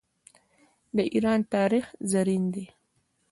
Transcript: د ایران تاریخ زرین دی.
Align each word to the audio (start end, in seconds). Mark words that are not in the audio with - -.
د 0.95 0.97
ایران 1.13 1.39
تاریخ 1.53 1.85
زرین 2.11 2.43
دی. 2.53 2.65